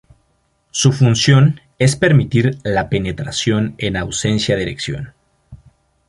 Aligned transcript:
Su 0.71 0.91
función 0.93 1.61
es 1.77 1.95
permitir 1.95 2.57
la 2.63 2.89
penetración 2.89 3.75
en 3.77 3.97
ausencia 3.97 4.55
de 4.55 4.63
erección. 4.63 5.13